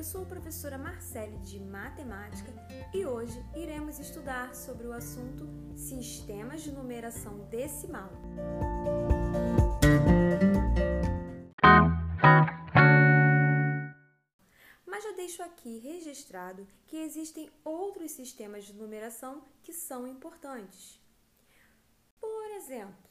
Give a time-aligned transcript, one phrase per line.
[0.00, 2.50] eu sou a professora Marcele de Matemática
[2.94, 5.46] e hoje iremos estudar sobre o assunto
[5.76, 8.10] Sistemas de Numeração Decimal.
[14.86, 20.98] Mas já deixo aqui registrado que existem outros sistemas de numeração que são importantes.
[22.18, 23.10] Por exemplo,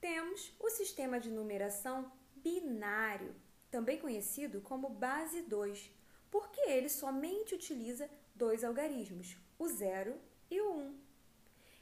[0.00, 3.32] temos o sistema de numeração binário,
[3.70, 6.02] também conhecido como base 2,
[6.34, 10.20] porque ele somente utiliza dois algarismos, o 0
[10.50, 10.78] e o 1.
[10.80, 11.00] Um.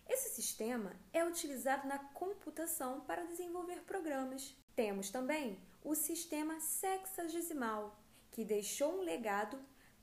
[0.07, 4.55] Esse sistema é utilizado na computação para desenvolver programas.
[4.77, 7.99] Temos também o sistema sexagesimal,
[8.31, 9.59] que deixou um legado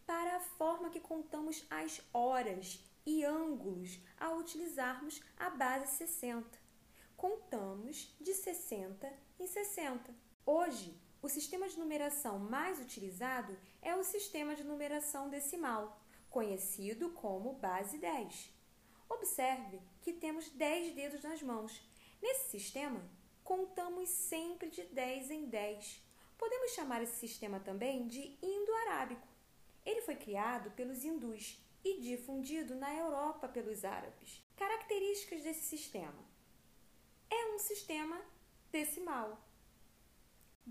[0.08, 6.58] para a forma que contamos as horas e ângulos ao utilizarmos a base 60
[7.20, 10.16] contamos de 60 em 60.
[10.46, 17.54] Hoje, o sistema de numeração mais utilizado é o sistema de numeração decimal, conhecido como
[17.54, 18.54] base 10.
[19.10, 21.82] Observe que temos 10 dedos nas mãos.
[22.22, 23.02] Nesse sistema,
[23.44, 26.02] contamos sempre de 10 em 10.
[26.38, 29.28] Podemos chamar esse sistema também de indo-arábico.
[29.86, 34.42] Ele foi criado pelos hindus e difundido na Europa pelos árabes.
[34.56, 36.24] Características desse sistema:
[37.30, 38.22] é um sistema
[38.72, 39.49] decimal.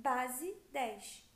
[0.00, 1.28] Base 10.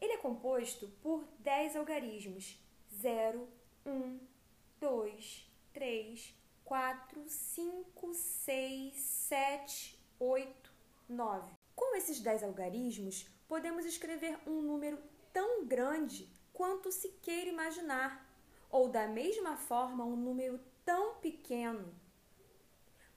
[0.00, 2.58] Ele é composto por 10 algarismos:
[2.92, 3.48] 0,
[3.86, 4.18] 1,
[4.80, 10.72] 2, 3, 4, 5, 6, 7, 8,
[11.08, 11.52] 9.
[11.76, 14.98] Com esses 10 algarismos, podemos escrever um número
[15.32, 18.28] tão grande quanto se queira imaginar,
[18.68, 21.94] ou da mesma forma, um número tão pequeno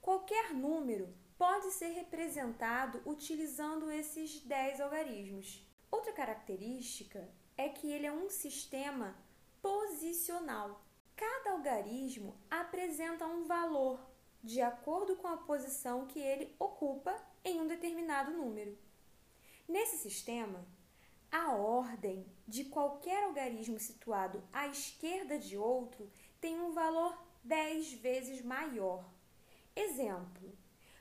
[0.00, 5.64] Qualquer número pode ser representado utilizando esses 10 algarismos.
[5.90, 9.16] Outra característica é que ele é um sistema
[9.62, 10.84] posicional.
[11.14, 14.00] Cada algarismo apresenta um valor
[14.42, 18.76] de acordo com a posição que ele ocupa em um determinado número.
[19.66, 20.66] Nesse sistema,
[21.30, 26.10] a ordem de qualquer algarismo situado à esquerda de outro
[26.40, 29.04] tem um valor 10 vezes maior.
[29.74, 30.56] Exemplo: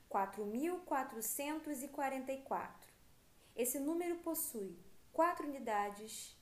[0.10, 2.70] 4.444.
[3.56, 4.78] Esse número possui
[5.12, 6.38] quatro unidades,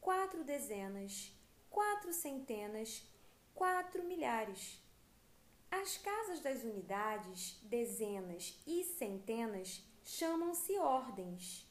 [0.00, 1.32] quatro dezenas,
[1.70, 3.04] quatro centenas,
[3.54, 4.82] quatro milhares.
[5.70, 11.64] As casas das unidades, dezenas e centenas chamam-se ordens.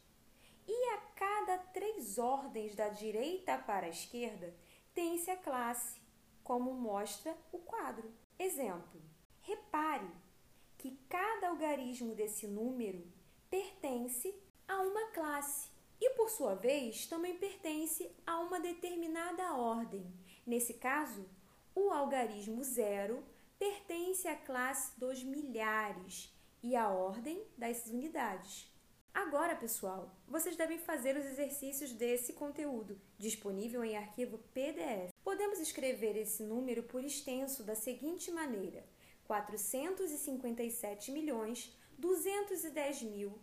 [0.68, 4.54] E a cada três ordens da direita para a esquerda
[4.94, 6.02] tem-se a classe,
[6.44, 8.12] como mostra o quadro.
[8.38, 9.02] Exemplo:
[9.42, 10.10] Repare
[10.86, 13.12] que cada algarismo desse número
[13.50, 14.36] pertence
[14.68, 15.68] a uma classe
[16.00, 20.06] e, por sua vez, também pertence a uma determinada ordem.
[20.46, 21.28] Nesse caso,
[21.74, 23.24] o algarismo zero
[23.58, 26.32] pertence à classe dos milhares
[26.62, 28.72] e à ordem das unidades.
[29.12, 35.12] Agora, pessoal, vocês devem fazer os exercícios desse conteúdo, disponível em arquivo PDF.
[35.24, 38.86] Podemos escrever esse número por extenso da seguinte maneira:
[39.26, 43.40] 457 milhões 210 mil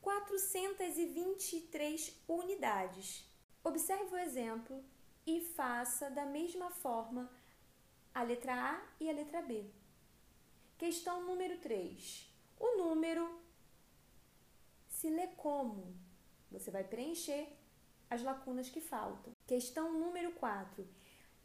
[0.00, 3.24] 423 unidades.
[3.62, 4.82] Observe o exemplo
[5.24, 7.30] e faça da mesma forma
[8.12, 9.64] a letra A e a letra B.
[10.76, 12.28] Questão número 3.
[12.58, 13.40] O número
[14.88, 15.96] se lê como?
[16.50, 17.48] Você vai preencher
[18.10, 19.32] as lacunas que faltam.
[19.46, 20.86] Questão número 4.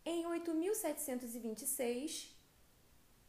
[0.04, 2.36] Em 8726,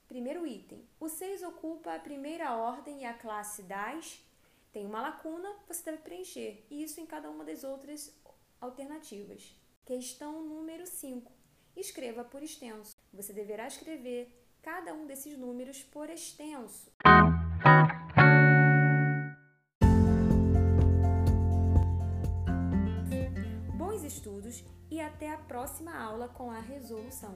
[0.09, 0.83] Primeiro item.
[0.99, 4.25] O 6 ocupa a primeira ordem e a classe das.
[4.73, 6.65] Tem uma lacuna, você deve preencher.
[6.71, 8.19] Isso em cada uma das outras
[8.59, 9.55] alternativas.
[9.85, 11.31] Questão número 5.
[11.77, 12.97] Escreva por extenso.
[13.13, 16.91] Você deverá escrever cada um desses números por extenso.
[23.77, 27.35] Bons estudos e até a próxima aula com a resolução.